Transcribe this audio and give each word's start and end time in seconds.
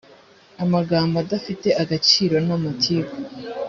amagambo 0.63 1.15
adafite 1.23 1.67
agaciro 1.83 2.35
na 2.47 2.53
amatiku 2.59 3.15